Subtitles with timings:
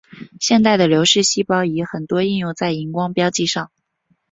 [0.39, 3.69] 现代的流式细胞仪很多应用在荧光标记上。